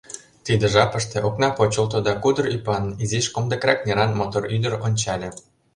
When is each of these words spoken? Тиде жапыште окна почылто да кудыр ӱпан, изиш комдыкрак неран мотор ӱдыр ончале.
Тиде 0.45 0.65
жапыште 0.73 1.17
окна 1.27 1.49
почылто 1.57 1.97
да 2.07 2.13
кудыр 2.23 2.45
ӱпан, 2.55 2.83
изиш 3.03 3.25
комдыкрак 3.35 3.79
неран 3.85 4.11
мотор 4.19 4.43
ӱдыр 4.55 4.73
ончале. 4.85 5.29